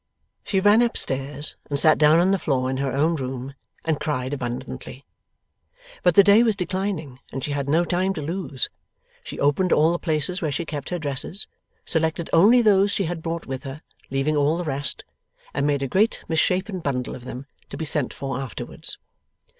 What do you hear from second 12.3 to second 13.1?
only those she